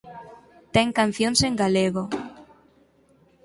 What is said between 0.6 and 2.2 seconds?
Ten cancións en galego.